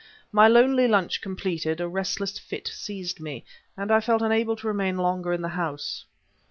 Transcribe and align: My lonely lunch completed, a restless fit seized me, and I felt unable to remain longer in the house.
My 0.31 0.47
lonely 0.47 0.87
lunch 0.87 1.21
completed, 1.21 1.79
a 1.79 1.87
restless 1.87 2.39
fit 2.39 2.67
seized 2.67 3.19
me, 3.19 3.45
and 3.77 3.91
I 3.91 3.99
felt 3.99 4.23
unable 4.23 4.55
to 4.55 4.67
remain 4.67 4.97
longer 4.97 5.31
in 5.31 5.43
the 5.43 5.49
house. 5.49 6.05